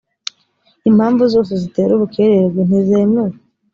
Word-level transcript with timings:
impamvu 0.89 1.21
zose 1.33 1.51
zitera 1.61 1.91
ubukererwe 1.95 2.59
ntizemewe 2.67 3.33